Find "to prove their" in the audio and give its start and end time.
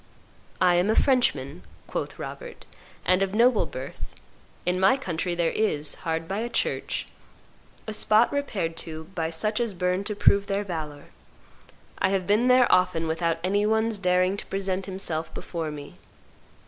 10.05-10.63